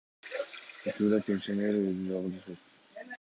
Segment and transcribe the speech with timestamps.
[0.91, 2.65] Учурда пенсионер өзү жалгыз жашайт.